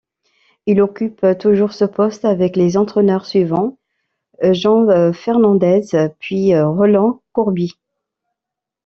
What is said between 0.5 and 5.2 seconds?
Il occupe toujours ce poste avec les entraîneurs suivants Jean